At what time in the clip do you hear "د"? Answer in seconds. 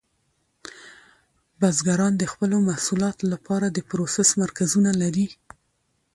2.17-2.23, 3.69-3.77